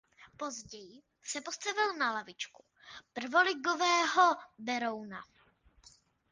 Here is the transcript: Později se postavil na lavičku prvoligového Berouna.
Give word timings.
Později 0.37 1.01
se 1.23 1.41
postavil 1.41 1.97
na 1.97 2.11
lavičku 2.13 2.63
prvoligového 3.13 4.35
Berouna. 4.57 5.23